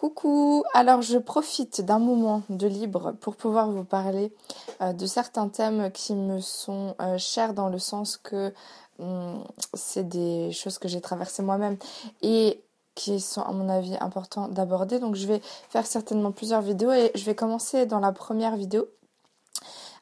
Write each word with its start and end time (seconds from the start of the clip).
Coucou, 0.00 0.64
alors 0.72 1.02
je 1.02 1.18
profite 1.18 1.82
d'un 1.82 1.98
moment 1.98 2.40
de 2.48 2.66
libre 2.66 3.12
pour 3.20 3.36
pouvoir 3.36 3.70
vous 3.70 3.84
parler 3.84 4.32
euh, 4.80 4.94
de 4.94 5.04
certains 5.04 5.48
thèmes 5.48 5.92
qui 5.92 6.14
me 6.14 6.40
sont 6.40 6.94
euh, 7.02 7.18
chers 7.18 7.52
dans 7.52 7.68
le 7.68 7.78
sens 7.78 8.16
que 8.16 8.50
hum, 8.98 9.44
c'est 9.74 10.08
des 10.08 10.52
choses 10.52 10.78
que 10.78 10.88
j'ai 10.88 11.02
traversées 11.02 11.42
moi-même 11.42 11.76
et 12.22 12.62
qui 12.94 13.20
sont 13.20 13.42
à 13.42 13.52
mon 13.52 13.68
avis 13.68 13.94
importants 14.00 14.48
d'aborder. 14.48 15.00
Donc 15.00 15.16
je 15.16 15.26
vais 15.26 15.42
faire 15.68 15.84
certainement 15.84 16.32
plusieurs 16.32 16.62
vidéos 16.62 16.92
et 16.92 17.10
je 17.14 17.24
vais 17.26 17.34
commencer 17.34 17.84
dans 17.84 18.00
la 18.00 18.12
première 18.12 18.56
vidéo 18.56 18.88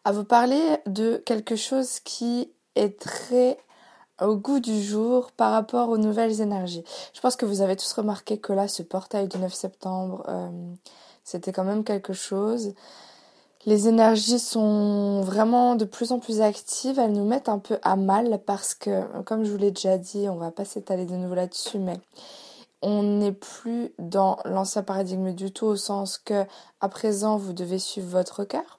à 0.05 0.13
vous 0.13 0.23
parler 0.23 0.63
de 0.87 1.17
quelque 1.27 1.57
chose 1.57 1.99
qui 1.99 2.53
est 2.77 3.01
très 3.01 3.59
au 4.21 4.37
goût 4.37 4.61
du 4.61 4.83
jour 4.83 5.33
par 5.33 5.53
rapport 5.53 5.89
aux 5.89 5.99
nouvelles 5.99 6.41
énergies. 6.41 6.85
Je 7.15 7.21
pense 7.21 7.37
que 7.37 7.47
vous 7.47 7.61
avez 7.61 7.77
tous 7.77 7.93
remarqué 7.93 8.39
que 8.39 8.53
là, 8.53 8.69
ce 8.69 8.83
portail 8.83 9.29
du 9.29 9.39
9 9.39 9.53
septembre, 9.53 10.25
euh, 10.29 10.49
c'était 11.25 11.53
quand 11.53 11.65
même 11.65 11.85
quelque 11.85 12.13
chose. 12.13 12.75
Les 13.67 13.89
énergies 13.89 14.39
sont 14.39 15.21
vraiment 15.23 15.75
de 15.75 15.85
plus 15.85 16.13
en 16.13 16.21
plus 16.21 16.41
actives, 16.41 16.99
elles 16.99 17.13
nous 17.13 17.27
mettent 17.27 17.49
un 17.49 17.59
peu 17.59 17.79
à 17.83 17.97
mal 17.97 18.41
parce 18.47 18.75
que, 18.75 19.03
comme 19.23 19.45
je 19.45 19.51
vous 19.51 19.59
l'ai 19.59 19.73
déjà 19.73 19.99
dit, 19.99 20.29
on 20.29 20.37
va 20.37 20.51
pas 20.51 20.65
s'étaler 20.65 21.07
de 21.07 21.17
nouveau 21.17 21.35
là-dessus, 21.35 21.79
mais 21.79 22.01
on 22.83 23.03
n'est 23.03 23.33
plus 23.33 23.93
dans 23.99 24.39
l'ancien 24.45 24.83
paradigme 24.83 25.33
du 25.33 25.53
tout 25.53 25.67
au 25.67 25.77
sens 25.77 26.19
que 26.19 26.45
à 26.81 26.89
présent 26.89 27.37
vous 27.37 27.53
devez 27.53 27.79
suivre 27.79 28.09
votre 28.09 28.45
cœur 28.45 28.78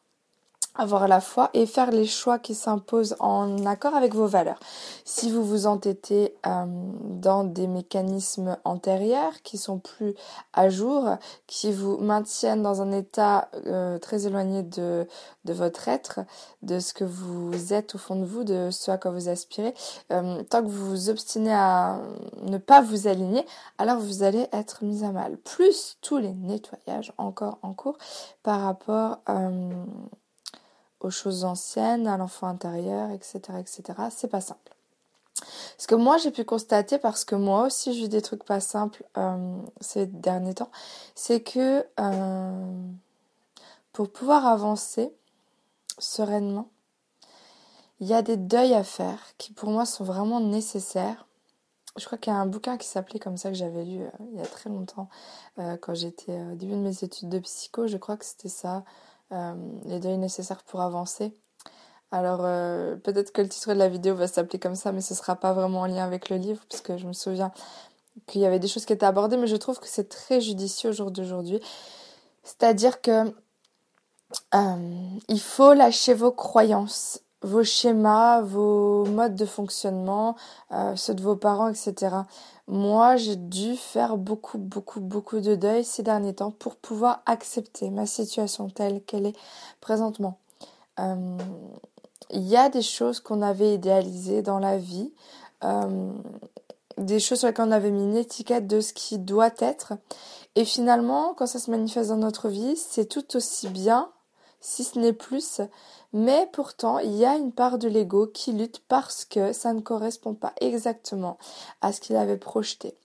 avoir 0.76 1.08
la 1.08 1.20
foi 1.20 1.50
et 1.54 1.66
faire 1.66 1.92
les 1.92 2.06
choix 2.06 2.40
qui 2.40 2.56
s'imposent 2.56 3.16
en 3.20 3.66
accord 3.66 3.96
avec 3.96 4.14
vos 4.14 4.28
valeurs. 4.28 4.60
Si 5.04 5.32
vous 5.32 5.44
vous 5.44 5.68
entêtez 5.68 6.36
euh, 6.46 6.66
dans 7.04 7.44
des 7.44 7.68
mécanismes 7.68 8.58
antérieurs 8.64 9.42
qui 9.44 9.58
sont 9.58 9.80
plus 9.80 10.14
à 10.54 10.70
jour, 10.70 11.18
qui 11.48 11.72
vous 11.72 11.98
maintiennent 11.98 12.62
dans 12.62 12.82
un 12.82 12.92
état 12.92 13.50
euh, 13.66 13.98
très 14.00 14.26
éloigné 14.26 14.64
de, 14.64 15.08
de 15.46 15.54
votre 15.54 15.88
être, 15.88 16.22
de 16.62 16.80
ce 16.80 16.94
que 16.94 17.04
vous 17.04 17.74
êtes 17.74 17.96
au 17.96 17.98
fond 17.98 18.16
de 18.16 18.26
vous, 18.26 18.44
de 18.44 18.70
ce 18.72 18.92
à 18.92 18.98
quoi 18.98 19.12
vous 19.12 19.30
aspirez, 19.30 19.74
euh, 20.12 20.44
tant 20.44 20.62
que 20.62 20.68
vous 20.68 20.90
vous 20.90 21.10
obstinez 21.10 21.54
à 21.54 22.00
ne 22.44 22.58
pas 22.58 22.82
vous 22.82 23.08
aligner, 23.08 23.46
alors 23.78 24.00
vous 24.00 24.24
allez 24.24 24.48
être 24.54 24.84
mis 24.84 25.04
à 25.04 25.12
mal. 25.12 25.38
Plus 25.38 25.98
tous 26.02 26.18
les 26.18 26.34
nettoyages 26.34 27.14
encore 27.18 27.60
en 27.62 27.74
cours 27.74 27.98
par 28.44 28.62
rapport 28.62 29.20
aux 31.00 31.10
choses 31.10 31.46
anciennes, 31.46 32.08
à 32.08 32.18
l'enfant 32.18 32.48
intérieur, 32.48 33.12
etc., 33.12 33.40
etc. 33.60 33.84
C'est 34.12 34.28
pas 34.28 34.42
simple. 34.42 34.76
Ce 35.78 35.88
que 35.88 35.96
moi 35.96 36.18
j'ai 36.18 36.32
pu 36.32 36.44
constater, 36.44 36.98
parce 36.98 37.26
que 37.26 37.36
moi 37.36 37.66
aussi 37.66 37.94
j'ai 37.94 38.06
eu 38.06 38.10
des 38.10 38.22
trucs 38.22 38.44
pas 38.44 38.60
simples 38.60 39.04
euh, 39.18 39.58
ces 39.80 40.06
derniers 40.06 40.56
temps, 40.56 40.72
c'est 41.16 41.42
que 41.42 41.86
euh, 42.00 42.82
pour 43.94 44.12
pouvoir 44.12 44.46
avancer 44.46 45.14
sereinement, 45.98 46.70
il 48.00 48.08
y 48.08 48.14
a 48.14 48.22
des 48.22 48.38
deuils 48.38 48.74
à 48.74 48.84
faire 48.84 49.20
qui 49.38 49.54
pour 49.54 49.70
moi 49.70 49.86
sont 49.86 50.04
vraiment 50.04 50.40
nécessaires. 50.40 51.26
Je 51.98 52.06
crois 52.06 52.18
qu'il 52.18 52.32
y 52.32 52.36
a 52.36 52.40
un 52.40 52.46
bouquin 52.46 52.78
qui 52.78 52.88
s'appelait 52.88 53.20
comme 53.20 53.36
ça 53.36 53.50
que 53.50 53.56
j'avais 53.56 53.84
lu 53.84 54.02
euh, 54.02 54.10
il 54.32 54.40
y 54.40 54.42
a 54.42 54.46
très 54.46 54.70
longtemps 54.70 55.10
quand 55.82 55.94
j'étais 55.94 56.40
au 56.44 56.56
début 56.56 56.74
de 56.74 56.78
mes 56.78 57.04
études 57.04 57.28
de 57.28 57.40
psycho. 57.40 57.88
Je 57.88 57.98
crois 57.98 58.16
que 58.16 58.24
c'était 58.24 58.48
ça. 58.48 58.86
Euh, 59.32 59.54
les 59.86 60.00
deuils 60.00 60.18
nécessaires 60.18 60.64
pour 60.64 60.82
avancer. 60.82 61.34
Alors 62.12 62.40
euh, 62.44 62.96
peut-être 62.96 63.32
que 63.32 63.42
le 63.42 63.50
titre 63.50 63.74
de 63.74 63.78
la 63.80 63.88
vidéo 63.88 64.16
va 64.16 64.28
s'appeler 64.28 64.58
comme 64.58 64.76
ça, 64.76 64.92
mais 64.92 65.02
ce 65.02 65.14
sera 65.14 65.36
pas 65.36 65.54
vraiment 65.54 65.82
en 65.82 65.86
lien 65.86 66.04
avec 66.04 66.30
le 66.30 66.38
livre, 66.38 66.64
puisque 66.68 66.98
je 66.98 67.06
me 67.06 67.14
souviens 67.14 67.52
qu'il 68.26 68.42
y 68.42 68.46
avait 68.46 68.60
des 68.60 68.68
choses 68.68 68.86
qui 68.86 68.94
étaient 68.94 69.06
abordées, 69.06 69.38
mais 69.38 69.48
je 69.48 69.56
trouve 69.56 69.80
que 69.80 69.88
c'est 69.88 70.10
très 70.10 70.42
judicieux 70.42 70.90
au 70.90 70.94
jour 70.94 71.12
d'aujourd'hui. 71.12 71.62
C'est-à-dire 72.44 73.02
que 73.02 73.32
euh, 74.56 75.10
il 75.28 75.40
faut 75.40 75.74
lâcher 75.74 76.16
vos 76.16 76.32
croyances, 76.32 77.22
vos 77.42 77.64
schémas, 77.64 78.42
vos 78.42 79.06
modes 79.06 79.36
de 79.36 79.46
fonctionnement, 79.46 80.36
ceux 80.96 81.14
de 81.14 81.22
vos 81.22 81.36
parents, 81.36 81.70
etc. 81.70 82.18
Moi, 82.70 83.16
j'ai 83.16 83.36
dû 83.36 83.76
faire 83.76 84.16
beaucoup, 84.16 84.60
beaucoup, 84.60 85.00
beaucoup 85.00 85.40
de 85.40 85.56
deuil 85.56 85.84
ces 85.84 86.04
derniers 86.04 86.36
temps 86.36 86.52
pour 86.52 86.76
pouvoir 86.76 87.24
accepter 87.26 87.90
ma 87.90 88.06
situation 88.06 88.70
telle 88.70 89.02
qu'elle 89.02 89.26
est 89.26 89.36
présentement. 89.82 90.38
Euh, 91.00 91.38
il 92.30 92.48
y 92.48 92.56
a 92.56 92.70
des 92.70 92.84
choses 92.84 93.22
qu'on 93.22 93.42
avait 93.42 93.74
idéalisées 93.74 94.44
dans 94.44 94.60
la 94.60 94.78
vie, 94.78 95.12
euh, 95.64 96.12
des 97.00 97.20
choses 97.20 97.40
sur 97.40 97.48
lesquelles 97.48 97.70
on 97.70 97.72
avait 97.72 97.90
mis 97.90 98.04
une 98.04 98.18
étiquette 98.18 98.68
de 98.68 98.82
ce 98.82 98.94
qui 98.94 99.18
doit 99.18 99.50
être. 99.58 99.94
Et 100.56 100.64
finalement, 100.64 101.34
quand 101.34 101.48
ça 101.48 101.58
se 101.58 101.72
manifeste 101.72 102.10
dans 102.10 102.18
notre 102.18 102.50
vie, 102.50 102.76
c'est 102.76 103.06
tout 103.06 103.36
aussi 103.36 103.68
bien, 103.70 104.12
si 104.62 104.84
ce 104.84 105.00
n'est 105.00 105.14
plus, 105.14 105.62
mais 106.14 106.50
pourtant, 106.52 107.00
il 107.00 107.16
y 107.16 107.26
a 107.26 107.36
une 107.36 107.52
part 107.52 107.78
de 107.78 107.88
l'ego 107.88 108.28
qui 108.28 108.52
lutte 108.52 108.82
parce 108.88 109.26
que 109.26 109.54
ça 109.54 109.74
ne 109.74 109.82
correspond 109.82 110.34
pas 110.34 110.54
exactement 110.60 111.38
à 111.82 111.94
ce 111.94 112.02
qu'il 112.02 112.16
avait 112.16 112.38
projeté. 112.38 112.96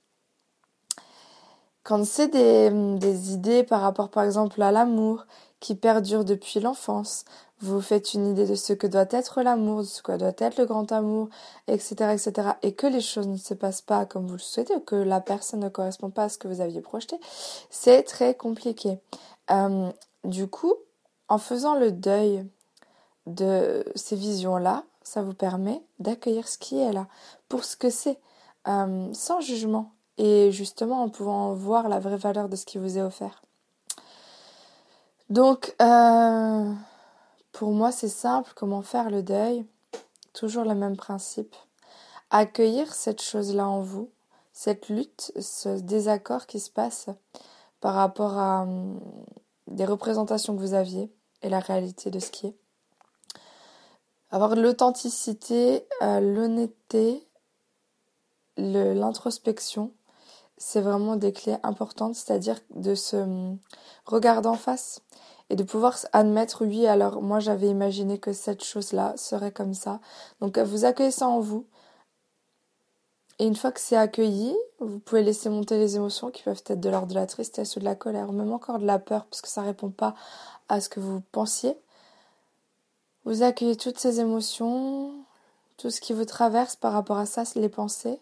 Quand 1.82 2.04
c'est 2.06 2.28
des, 2.28 3.32
idées 3.32 3.62
par 3.62 3.82
rapport 3.82 4.08
par 4.08 4.24
exemple 4.24 4.62
à 4.62 4.72
l'amour 4.72 5.26
qui 5.60 5.74
perdurent 5.74 6.24
depuis 6.24 6.60
l'enfance, 6.60 7.26
vous 7.60 7.80
faites 7.80 8.14
une 8.14 8.30
idée 8.30 8.46
de 8.46 8.54
ce 8.54 8.72
que 8.72 8.86
doit 8.86 9.06
être 9.10 9.42
l'amour, 9.42 9.80
de 9.80 9.86
ce 9.86 10.02
que 10.02 10.16
doit 10.16 10.32
être 10.38 10.58
le 10.58 10.64
grand 10.64 10.90
amour, 10.92 11.28
etc., 11.68 11.94
etc., 12.12 12.48
et 12.62 12.72
que 12.72 12.86
les 12.86 13.00
choses 13.00 13.28
ne 13.28 13.36
se 13.36 13.54
passent 13.54 13.82
pas 13.82 14.06
comme 14.06 14.26
vous 14.26 14.34
le 14.34 14.38
souhaitez, 14.38 14.74
ou 14.74 14.80
que 14.80 14.96
la 14.96 15.20
personne 15.20 15.60
ne 15.60 15.68
correspond 15.68 16.10
pas 16.10 16.24
à 16.24 16.28
ce 16.30 16.38
que 16.38 16.48
vous 16.48 16.62
aviez 16.62 16.80
projeté, 16.80 17.16
c'est 17.70 18.02
très 18.02 18.34
compliqué. 18.34 18.98
Euh, 19.50 19.90
du 20.24 20.48
coup, 20.48 20.74
en 21.28 21.38
faisant 21.38 21.74
le 21.74 21.92
deuil 21.92 22.46
de 23.26 23.84
ces 23.94 24.16
visions-là, 24.16 24.84
ça 25.02 25.22
vous 25.22 25.34
permet 25.34 25.82
d'accueillir 25.98 26.48
ce 26.48 26.58
qui 26.58 26.78
est 26.78 26.92
là, 26.92 27.06
pour 27.48 27.64
ce 27.64 27.76
que 27.76 27.90
c'est, 27.90 28.18
euh, 28.68 29.12
sans 29.12 29.40
jugement, 29.40 29.92
et 30.18 30.52
justement 30.52 31.02
en 31.02 31.08
pouvant 31.08 31.54
voir 31.54 31.88
la 31.88 32.00
vraie 32.00 32.16
valeur 32.16 32.48
de 32.48 32.56
ce 32.56 32.66
qui 32.66 32.78
vous 32.78 32.98
est 32.98 33.02
offert. 33.02 33.42
Donc, 35.30 35.74
euh, 35.80 36.72
pour 37.52 37.72
moi, 37.72 37.92
c'est 37.92 38.08
simple, 38.08 38.52
comment 38.54 38.82
faire 38.82 39.10
le 39.10 39.22
deuil 39.22 39.66
Toujours 40.32 40.64
le 40.64 40.74
même 40.74 40.96
principe. 40.96 41.54
Accueillir 42.30 42.92
cette 42.92 43.22
chose-là 43.22 43.68
en 43.68 43.80
vous, 43.80 44.10
cette 44.52 44.88
lutte, 44.88 45.32
ce 45.40 45.80
désaccord 45.80 46.46
qui 46.46 46.60
se 46.60 46.70
passe 46.70 47.06
par 47.80 47.94
rapport 47.94 48.38
à 48.38 48.66
des 49.66 49.84
représentations 49.84 50.54
que 50.54 50.60
vous 50.60 50.74
aviez 50.74 51.12
et 51.42 51.48
la 51.48 51.60
réalité 51.60 52.10
de 52.10 52.18
ce 52.18 52.30
qui 52.30 52.46
est. 52.48 52.56
Avoir 54.30 54.56
l'authenticité, 54.56 55.86
euh, 56.02 56.20
l'honnêteté, 56.20 57.26
l'introspection, 58.56 59.92
c'est 60.56 60.80
vraiment 60.80 61.16
des 61.16 61.32
clés 61.32 61.56
importantes, 61.62 62.14
c'est-à-dire 62.14 62.58
de 62.74 62.94
se 62.94 63.16
hum, 63.16 63.58
regarder 64.06 64.48
en 64.48 64.54
face 64.54 65.02
et 65.50 65.56
de 65.56 65.62
pouvoir 65.62 65.96
admettre, 66.12 66.64
oui, 66.64 66.86
alors 66.86 67.20
moi 67.20 67.38
j'avais 67.38 67.68
imaginé 67.68 68.18
que 68.18 68.32
cette 68.32 68.64
chose-là 68.64 69.14
serait 69.16 69.52
comme 69.52 69.74
ça. 69.74 70.00
Donc 70.40 70.58
vous 70.58 70.84
accueillez 70.84 71.10
ça 71.10 71.28
en 71.28 71.40
vous. 71.40 71.66
Et 73.38 73.46
une 73.46 73.56
fois 73.56 73.72
que 73.72 73.80
c'est 73.80 73.96
accueilli, 73.96 74.56
vous 74.78 75.00
pouvez 75.00 75.22
laisser 75.22 75.48
monter 75.48 75.76
les 75.76 75.96
émotions 75.96 76.30
qui 76.30 76.42
peuvent 76.42 76.62
être 76.66 76.80
de 76.80 76.88
l'ordre 76.88 77.08
de 77.08 77.14
la 77.14 77.26
tristesse 77.26 77.74
ou 77.76 77.80
de 77.80 77.84
la 77.84 77.96
colère, 77.96 78.28
ou 78.28 78.32
même 78.32 78.52
encore 78.52 78.78
de 78.78 78.86
la 78.86 78.98
peur, 78.98 79.24
parce 79.24 79.42
que 79.42 79.48
ça 79.48 79.62
répond 79.62 79.90
pas 79.90 80.14
à 80.68 80.80
ce 80.80 80.88
que 80.88 81.00
vous 81.00 81.20
pensiez. 81.32 81.76
Vous 83.24 83.42
accueillez 83.42 83.76
toutes 83.76 83.98
ces 83.98 84.20
émotions, 84.20 85.12
tout 85.78 85.90
ce 85.90 86.00
qui 86.00 86.12
vous 86.12 86.26
traverse 86.26 86.76
par 86.76 86.92
rapport 86.92 87.18
à 87.18 87.26
ça, 87.26 87.42
les 87.56 87.68
pensées, 87.68 88.20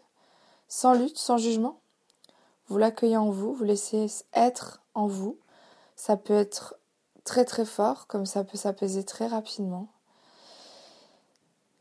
sans 0.68 0.94
lutte, 0.94 1.18
sans 1.18 1.36
jugement. 1.36 1.78
Vous 2.68 2.78
l'accueillez 2.78 3.16
en 3.18 3.30
vous, 3.30 3.52
vous 3.52 3.64
laissez 3.64 4.06
être 4.32 4.80
en 4.94 5.06
vous. 5.06 5.36
Ça 5.96 6.16
peut 6.16 6.34
être 6.34 6.76
très 7.24 7.44
très 7.44 7.66
fort, 7.66 8.06
comme 8.06 8.24
ça 8.24 8.44
peut 8.44 8.56
s'apaiser 8.56 9.04
très 9.04 9.26
rapidement. 9.26 9.88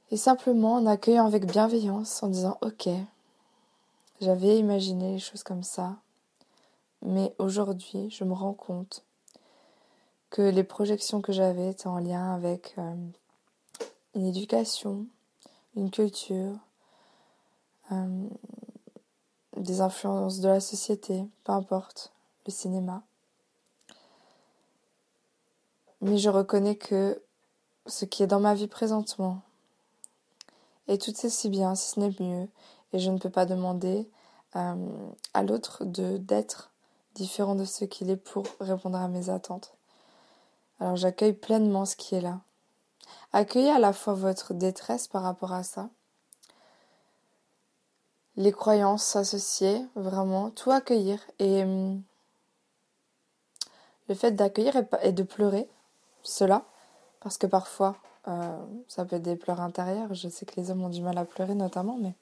Et 0.09 0.17
simplement 0.17 0.73
en 0.73 0.85
accueillant 0.85 1.25
avec 1.25 1.45
bienveillance, 1.45 2.21
en 2.23 2.27
disant 2.27 2.57
Ok, 2.61 2.89
j'avais 4.21 4.57
imaginé 4.57 5.13
les 5.13 5.19
choses 5.19 5.43
comme 5.43 5.63
ça, 5.63 5.97
mais 7.01 7.33
aujourd'hui 7.39 8.09
je 8.11 8.23
me 8.23 8.33
rends 8.33 8.53
compte 8.53 9.03
que 10.29 10.43
les 10.43 10.63
projections 10.63 11.21
que 11.21 11.33
j'avais 11.33 11.71
étaient 11.71 11.87
en 11.87 11.97
lien 11.97 12.33
avec 12.33 12.75
euh, 12.77 12.95
une 14.13 14.27
éducation, 14.27 15.07
une 15.75 15.89
culture, 15.89 16.55
euh, 17.91 18.27
des 19.57 19.81
influences 19.81 20.39
de 20.39 20.47
la 20.47 20.59
société, 20.59 21.25
peu 21.43 21.51
importe, 21.51 22.13
le 22.45 22.51
cinéma. 22.51 23.03
Mais 25.99 26.17
je 26.17 26.29
reconnais 26.29 26.75
que 26.75 27.21
ce 27.87 28.05
qui 28.05 28.23
est 28.23 28.27
dans 28.27 28.39
ma 28.39 28.53
vie 28.53 28.67
présentement 28.67 29.41
est 30.87 31.01
tout 31.01 31.13
aussi 31.25 31.49
bien, 31.49 31.75
si 31.75 31.91
ce 31.91 31.99
n'est 31.99 32.15
mieux, 32.19 32.47
et 32.93 32.99
je 32.99 33.09
ne 33.09 33.17
peux 33.17 33.29
pas 33.29 33.45
demander 33.45 34.09
euh, 34.55 34.75
à 35.33 35.43
l'autre 35.43 35.85
de 35.85 36.17
d'être 36.17 36.71
différent 37.15 37.55
de 37.55 37.65
ce 37.65 37.85
qu'il 37.85 38.09
est 38.09 38.17
pour 38.17 38.45
répondre 38.59 38.97
à 38.97 39.07
mes 39.07 39.29
attentes. 39.29 39.73
Alors 40.79 40.95
j'accueille 40.95 41.33
pleinement 41.33 41.85
ce 41.85 41.95
qui 41.95 42.15
est 42.15 42.21
là. 42.21 42.39
Accueillez 43.33 43.71
à 43.71 43.79
la 43.79 43.93
fois 43.93 44.13
votre 44.13 44.53
détresse 44.53 45.07
par 45.07 45.23
rapport 45.23 45.53
à 45.53 45.63
ça, 45.63 45.89
les 48.35 48.51
croyances 48.51 49.15
associées, 49.15 49.85
vraiment, 49.95 50.49
tout 50.49 50.71
accueillir. 50.71 51.19
Et 51.39 51.63
hum, 51.63 52.01
le 54.09 54.15
fait 54.15 54.31
d'accueillir 54.31 54.75
et 55.03 55.11
de 55.11 55.23
pleurer, 55.23 55.69
cela, 56.23 56.63
parce 57.19 57.37
que 57.37 57.47
parfois, 57.47 57.95
euh, 58.27 58.57
ça 58.87 59.05
peut 59.05 59.17
être 59.17 59.21
des 59.21 59.35
pleurs 59.35 59.61
intérieures, 59.61 60.13
je 60.13 60.27
sais 60.27 60.45
que 60.45 60.59
les 60.59 60.69
hommes 60.71 60.83
ont 60.83 60.89
du 60.89 61.01
mal 61.01 61.17
à 61.17 61.25
pleurer 61.25 61.55
notamment, 61.55 61.97
mais 61.99 62.13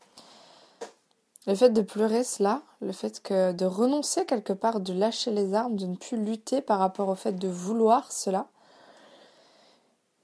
le 1.47 1.55
fait 1.55 1.69
de 1.69 1.81
pleurer 1.81 2.23
cela, 2.23 2.61
le 2.81 2.91
fait 2.91 3.31
de 3.31 3.65
renoncer 3.65 4.25
quelque 4.25 4.53
part, 4.53 4.79
de 4.79 4.93
lâcher 4.93 5.31
les 5.31 5.53
armes, 5.53 5.75
de 5.75 5.85
ne 5.85 5.95
plus 5.95 6.17
lutter 6.17 6.61
par 6.61 6.79
rapport 6.79 7.09
au 7.09 7.15
fait 7.15 7.33
de 7.33 7.47
vouloir 7.47 8.11
cela, 8.11 8.47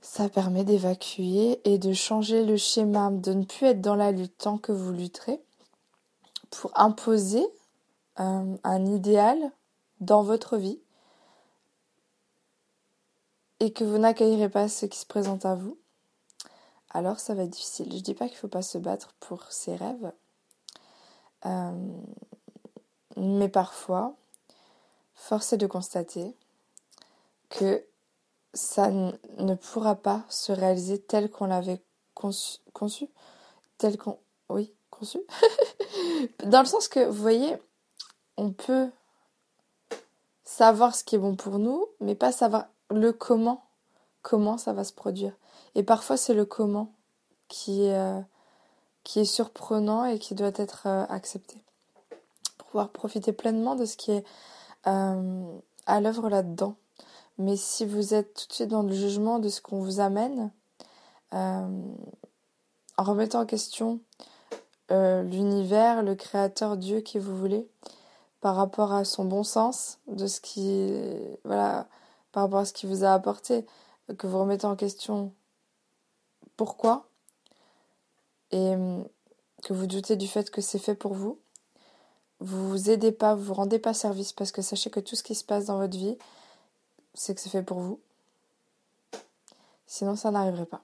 ça 0.01 0.29
permet 0.29 0.63
d'évacuer 0.63 1.59
et 1.63 1.79
de 1.79 1.93
changer 1.93 2.45
le 2.45 2.57
schéma, 2.57 3.09
de 3.11 3.33
ne 3.33 3.43
plus 3.43 3.65
être 3.65 3.81
dans 3.81 3.95
la 3.95 4.11
lutte 4.11 4.37
tant 4.37 4.57
que 4.57 4.71
vous 4.71 4.91
lutterez 4.91 5.41
pour 6.51 6.71
imposer 6.75 7.43
euh, 8.19 8.55
un 8.63 8.85
idéal 8.85 9.37
dans 10.01 10.21
votre 10.21 10.57
vie 10.57 10.79
et 13.59 13.73
que 13.73 13.83
vous 13.83 13.97
n'accueillerez 13.97 14.49
pas 14.49 14.67
ce 14.67 14.85
qui 14.85 14.99
se 14.99 15.05
présente 15.05 15.45
à 15.45 15.55
vous, 15.55 15.77
alors 16.91 17.19
ça 17.19 17.33
va 17.33 17.43
être 17.43 17.49
difficile. 17.49 17.87
Je 17.89 17.97
ne 17.97 18.01
dis 18.01 18.13
pas 18.13 18.27
qu'il 18.27 18.35
ne 18.35 18.39
faut 18.41 18.47
pas 18.47 18.61
se 18.61 18.77
battre 18.77 19.15
pour 19.19 19.51
ses 19.51 19.75
rêves, 19.75 20.11
euh, 21.45 21.71
mais 23.17 23.49
parfois, 23.49 24.15
force 25.13 25.53
est 25.53 25.57
de 25.57 25.67
constater 25.67 26.35
que 27.49 27.83
ça 28.53 28.89
ne 28.89 29.55
pourra 29.55 29.95
pas 29.95 30.23
se 30.29 30.51
réaliser 30.51 30.99
tel 30.99 31.29
qu'on 31.29 31.45
l'avait 31.45 31.81
conçu, 32.13 33.07
tel 33.77 33.97
qu'on, 33.97 34.17
oui, 34.49 34.73
conçu, 34.89 35.19
dans 36.45 36.61
le 36.61 36.65
sens 36.65 36.87
que, 36.87 37.05
vous 37.05 37.21
voyez, 37.21 37.55
on 38.37 38.51
peut 38.51 38.89
savoir 40.43 40.95
ce 40.95 41.03
qui 41.03 41.15
est 41.15 41.19
bon 41.19 41.35
pour 41.35 41.59
nous, 41.59 41.85
mais 41.99 42.15
pas 42.15 42.31
savoir 42.31 42.67
le 42.89 43.11
comment, 43.11 43.65
comment 44.21 44.57
ça 44.57 44.73
va 44.73 44.83
se 44.83 44.93
produire. 44.93 45.33
Et 45.75 45.83
parfois, 45.83 46.17
c'est 46.17 46.33
le 46.33 46.45
comment 46.45 46.93
qui 47.47 47.89
euh, 47.89 48.19
qui 49.05 49.19
est 49.19 49.25
surprenant 49.25 50.03
et 50.03 50.19
qui 50.19 50.35
doit 50.35 50.51
être 50.55 50.87
euh, 50.87 51.05
accepté. 51.07 51.63
Pour 52.57 52.67
pouvoir 52.67 52.89
profiter 52.89 53.31
pleinement 53.31 53.75
de 53.75 53.85
ce 53.85 53.95
qui 53.95 54.11
est 54.11 54.25
euh, 54.87 55.45
à 55.85 56.01
l'œuvre 56.01 56.27
là-dedans. 56.27 56.75
Mais 57.37 57.55
si 57.55 57.85
vous 57.85 58.13
êtes 58.13 58.33
tout 58.33 58.47
de 58.47 58.53
suite 58.53 58.69
dans 58.69 58.81
le 58.81 58.93
jugement 58.93 59.39
de 59.39 59.47
ce 59.47 59.61
qu'on 59.61 59.79
vous 59.79 59.99
amène, 59.99 60.51
euh, 61.33 61.67
en 62.97 63.03
remettant 63.03 63.41
en 63.41 63.45
question 63.45 64.01
l'univers, 64.89 66.03
le 66.03 66.13
créateur, 66.13 66.77
Dieu 66.77 67.01
qui 67.01 67.17
vous 67.17 67.35
voulez, 67.35 67.67
par 68.39 68.55
rapport 68.55 68.93
à 68.93 69.03
son 69.03 69.25
bon 69.25 69.43
sens, 69.43 69.97
de 70.07 70.27
ce 70.27 70.39
qui, 70.39 70.93
voilà, 71.43 71.87
par 72.31 72.43
rapport 72.43 72.59
à 72.59 72.65
ce 72.65 72.73
qui 72.73 72.85
vous 72.85 73.03
a 73.03 73.11
apporté, 73.11 73.65
que 74.17 74.27
vous 74.27 74.39
remettez 74.39 74.67
en 74.67 74.75
question 74.75 75.33
pourquoi, 76.55 77.07
et 78.55 78.73
que 79.63 79.73
vous 79.73 79.85
doutez 79.85 80.15
du 80.15 80.27
fait 80.27 80.49
que 80.49 80.61
c'est 80.61 80.79
fait 80.79 80.95
pour 80.95 81.13
vous, 81.13 81.37
vous 82.39 82.69
vous 82.69 82.89
aidez 82.89 83.11
pas, 83.11 83.35
vous 83.35 83.43
vous 83.43 83.53
rendez 83.53 83.79
pas 83.79 83.93
service 83.93 84.33
parce 84.33 84.51
que 84.51 84.61
sachez 84.61 84.89
que 84.89 84.99
tout 84.99 85.15
ce 85.15 85.23
qui 85.23 85.35
se 85.35 85.43
passe 85.43 85.65
dans 85.65 85.77
votre 85.77 85.97
vie, 85.97 86.17
c'est 87.13 87.35
que 87.35 87.41
c'est 87.41 87.49
fait 87.49 87.63
pour 87.63 87.79
vous. 87.79 87.99
Sinon, 89.87 90.15
ça 90.15 90.31
n'arriverait 90.31 90.65
pas. 90.65 90.81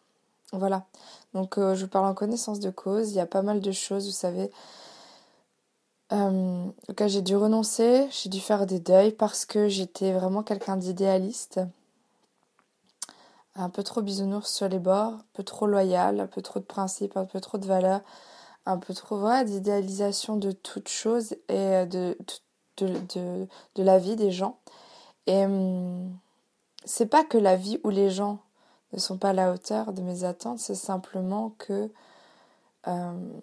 Voilà. 0.53 0.85
Donc, 1.33 1.57
euh, 1.57 1.75
je 1.75 1.85
vous 1.85 1.91
parle 1.91 2.05
en 2.05 2.13
connaissance 2.13 2.59
de 2.59 2.69
cause. 2.69 3.11
Il 3.11 3.15
y 3.15 3.19
a 3.19 3.25
pas 3.25 3.41
mal 3.41 3.61
de 3.61 3.71
choses, 3.71 4.05
vous 4.05 4.11
savez, 4.11 4.51
euh, 6.11 6.65
auxquelles 6.89 7.09
j'ai 7.09 7.21
dû 7.21 7.35
renoncer. 7.35 8.07
J'ai 8.11 8.29
dû 8.29 8.39
faire 8.39 8.65
des 8.65 8.79
deuils 8.79 9.11
parce 9.11 9.45
que 9.45 9.67
j'étais 9.67 10.13
vraiment 10.13 10.43
quelqu'un 10.43 10.77
d'idéaliste. 10.77 11.61
Un 13.55 13.69
peu 13.69 13.83
trop 13.83 14.01
bisounours 14.01 14.49
sur 14.49 14.69
les 14.69 14.79
bords, 14.79 15.13
un 15.13 15.25
peu 15.33 15.43
trop 15.43 15.67
loyal, 15.67 16.19
un 16.19 16.27
peu 16.27 16.41
trop 16.41 16.59
de 16.59 16.65
principes, 16.65 17.17
un 17.17 17.25
peu 17.25 17.41
trop 17.41 17.57
de 17.57 17.65
valeurs, 17.65 18.01
un 18.65 18.77
peu 18.77 18.93
trop 18.93 19.43
d'idéalisation 19.43 20.37
de 20.37 20.51
toute 20.51 20.87
chose 20.87 21.35
et 21.49 21.85
de, 21.85 22.17
de 22.77 23.47
la 23.83 23.97
vie 23.99 24.15
des 24.15 24.31
gens. 24.31 24.57
Et 25.27 25.45
hum, 25.45 26.17
c'est 26.85 27.05
pas 27.07 27.23
que 27.23 27.37
la 27.37 27.55
vie 27.55 27.79
ou 27.83 27.89
les 27.89 28.09
gens 28.09 28.39
ne 28.93 28.99
sont 28.99 29.17
pas 29.17 29.29
à 29.29 29.33
la 29.33 29.51
hauteur 29.51 29.93
de 29.93 30.01
mes 30.01 30.23
attentes, 30.23 30.59
c'est 30.59 30.75
simplement 30.75 31.51
que 31.57 31.91
hum, 32.85 33.39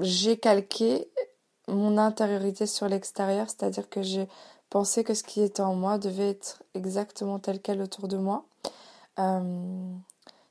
j'ai 0.00 0.38
calqué 0.38 1.10
mon 1.68 1.98
intériorité 1.98 2.66
sur 2.66 2.88
l'extérieur, 2.88 3.46
c'est-à-dire 3.48 3.88
que 3.88 4.02
j'ai 4.02 4.28
pensé 4.70 5.04
que 5.04 5.14
ce 5.14 5.22
qui 5.22 5.42
était 5.42 5.62
en 5.62 5.74
moi 5.74 5.98
devait 5.98 6.30
être 6.30 6.62
exactement 6.74 7.38
tel 7.38 7.60
quel 7.60 7.80
autour 7.82 8.08
de 8.08 8.16
moi. 8.16 8.44
Hum, 9.16 10.00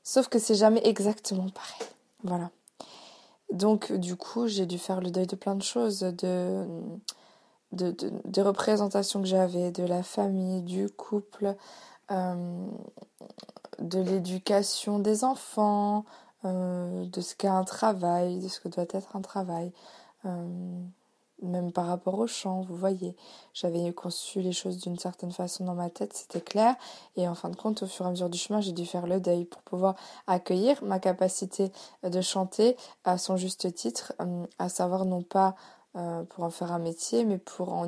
sauf 0.02 0.28
que 0.28 0.38
c'est 0.38 0.54
jamais 0.54 0.80
exactement 0.84 1.48
pareil. 1.48 1.88
Voilà. 2.24 2.50
Donc, 3.50 3.92
du 3.92 4.16
coup, 4.16 4.46
j'ai 4.46 4.66
dû 4.66 4.78
faire 4.78 5.00
le 5.00 5.10
deuil 5.10 5.26
de 5.26 5.36
plein 5.36 5.54
de 5.54 5.62
choses, 5.62 6.00
de 6.00 6.66
représentations 8.38 9.22
que 9.22 9.26
j'avais, 9.26 9.70
de 9.70 9.84
la 9.84 10.02
famille, 10.02 10.62
du 10.62 10.90
couple, 10.90 11.56
euh, 12.10 12.66
de 13.78 14.00
l'éducation 14.00 14.98
des 14.98 15.24
enfants, 15.24 16.04
euh, 16.44 17.04
de 17.06 17.20
ce 17.20 17.34
qu'est 17.34 17.48
un 17.48 17.64
travail, 17.64 18.40
de 18.40 18.48
ce 18.48 18.60
que 18.60 18.68
doit 18.68 18.86
être 18.90 19.16
un 19.16 19.20
travail, 19.20 19.72
euh, 20.24 20.82
même 21.42 21.72
par 21.72 21.86
rapport 21.86 22.18
au 22.18 22.26
chant, 22.26 22.62
vous 22.62 22.76
voyez. 22.76 23.16
J'avais 23.54 23.92
conçu 23.92 24.40
les 24.40 24.52
choses 24.52 24.78
d'une 24.78 24.98
certaine 24.98 25.32
façon 25.32 25.64
dans 25.64 25.74
ma 25.74 25.90
tête, 25.90 26.12
c'était 26.12 26.40
clair, 26.40 26.74
et 27.16 27.28
en 27.28 27.34
fin 27.34 27.48
de 27.48 27.56
compte, 27.56 27.82
au 27.82 27.86
fur 27.86 28.04
et 28.04 28.08
à 28.08 28.10
mesure 28.10 28.30
du 28.30 28.38
chemin, 28.38 28.60
j'ai 28.60 28.72
dû 28.72 28.86
faire 28.86 29.06
le 29.06 29.20
deuil 29.20 29.44
pour 29.44 29.62
pouvoir 29.62 29.94
accueillir 30.26 30.82
ma 30.82 30.98
capacité 30.98 31.72
de 32.02 32.20
chanter 32.20 32.76
à 33.04 33.18
son 33.18 33.36
juste 33.36 33.72
titre, 33.74 34.12
à 34.58 34.68
savoir 34.68 35.04
non 35.04 35.22
pas 35.22 35.54
euh, 35.96 36.22
pour 36.24 36.44
en 36.44 36.50
faire 36.50 36.72
un 36.72 36.78
métier, 36.78 37.24
mais 37.24 37.38
pour 37.38 37.86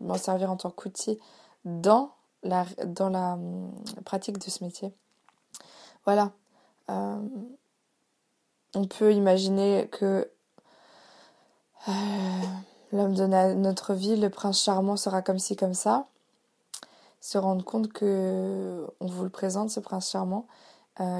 m'en 0.00 0.18
servir 0.18 0.50
en 0.50 0.56
tant 0.56 0.70
qu'outil 0.70 1.18
dans 1.64 2.10
la, 2.42 2.64
dans 2.86 3.08
la 3.08 3.34
hum, 3.34 3.72
pratique 4.04 4.38
de 4.38 4.50
ce 4.50 4.64
métier. 4.64 4.92
Voilà. 6.04 6.32
Euh, 6.90 7.20
on 8.74 8.84
peut 8.84 9.12
imaginer 9.12 9.88
que 9.90 10.30
euh, 11.88 11.92
l'homme 12.92 13.14
de 13.14 13.26
notre 13.26 13.94
vie, 13.94 14.16
le 14.16 14.30
prince 14.30 14.60
charmant, 14.62 14.96
sera 14.96 15.22
comme 15.22 15.38
ci, 15.38 15.56
comme 15.56 15.74
ça. 15.74 16.06
Se 17.20 17.38
rendre 17.38 17.64
compte 17.64 17.92
que 17.92 18.86
on 19.00 19.06
vous 19.06 19.24
le 19.24 19.30
présente, 19.30 19.70
ce 19.70 19.80
prince 19.80 20.10
charmant, 20.10 20.46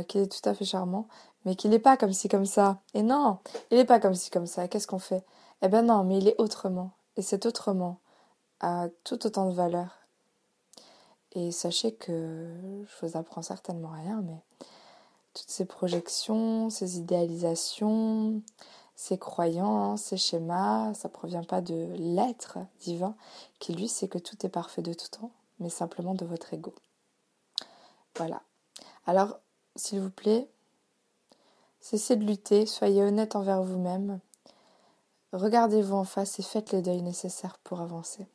qu'il 0.08 0.22
est 0.22 0.32
tout 0.32 0.48
à 0.48 0.54
fait 0.54 0.64
charmant, 0.64 1.06
mais 1.44 1.56
qu'il 1.56 1.70
n'est 1.70 1.78
pas 1.78 1.96
comme 1.96 2.12
ci, 2.12 2.28
comme 2.28 2.46
ça. 2.46 2.78
Et 2.94 3.02
non, 3.02 3.38
il 3.70 3.76
n'est 3.78 3.84
pas 3.84 4.00
comme 4.00 4.14
ci, 4.14 4.30
comme 4.30 4.46
ça. 4.46 4.68
Qu'est-ce 4.68 4.86
qu'on 4.86 4.98
fait? 4.98 5.24
Eh 5.62 5.68
ben 5.68 5.86
non, 5.86 6.04
mais 6.04 6.18
il 6.18 6.28
est 6.28 6.40
autrement. 6.40 6.90
Et 7.16 7.22
cet 7.22 7.44
autrement 7.46 7.98
a 8.60 8.88
tout 9.04 9.26
autant 9.26 9.48
de 9.48 9.54
valeur. 9.54 9.98
Et 11.32 11.52
sachez 11.52 11.92
que 11.92 12.50
je 12.84 13.06
vous 13.06 13.16
apprends 13.16 13.42
certainement 13.42 13.90
rien, 13.90 14.22
mais 14.22 14.42
toutes 15.32 15.50
ces 15.50 15.64
projections, 15.64 16.70
ces 16.70 16.98
idéalisations, 16.98 18.42
ces 19.00 19.16
croyances, 19.16 20.02
ces 20.02 20.18
schémas, 20.18 20.92
ça 20.92 21.08
provient 21.08 21.42
pas 21.42 21.62
de 21.62 21.94
l'être 21.96 22.58
divin 22.80 23.14
qui 23.58 23.72
lui 23.72 23.88
sait 23.88 24.08
que 24.08 24.18
tout 24.18 24.36
est 24.44 24.50
parfait 24.50 24.82
de 24.82 24.92
tout 24.92 25.08
temps, 25.08 25.30
mais 25.58 25.70
simplement 25.70 26.14
de 26.14 26.26
votre 26.26 26.52
ego. 26.52 26.74
Voilà. 28.16 28.42
Alors, 29.06 29.38
s'il 29.74 30.02
vous 30.02 30.10
plaît, 30.10 30.50
cessez 31.80 32.14
de 32.16 32.26
lutter, 32.26 32.66
soyez 32.66 33.02
honnête 33.02 33.36
envers 33.36 33.62
vous-même 33.62 34.20
Regardez-vous 35.32 35.96
en 35.96 36.04
face 36.04 36.38
et 36.38 36.42
faites 36.42 36.70
les 36.72 36.82
deuils 36.82 37.00
nécessaires 37.00 37.56
pour 37.64 37.80
avancer. 37.80 38.26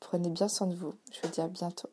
Prenez 0.00 0.28
bien 0.28 0.48
soin 0.48 0.66
de 0.66 0.74
vous. 0.74 0.92
Je 1.10 1.22
vous 1.22 1.32
dis 1.32 1.40
à 1.40 1.48
bientôt. 1.48 1.88